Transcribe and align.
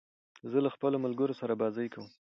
زه 0.51 0.57
له 0.65 0.69
خپلو 0.75 0.97
ملګرو 1.05 1.39
سره 1.41 1.53
بازۍ 1.61 1.87
کوم. 1.93 2.07